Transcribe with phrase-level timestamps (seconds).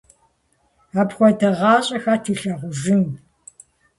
[1.01, 3.03] Апхуэдэ гъащӀэ хэт илъагъужын…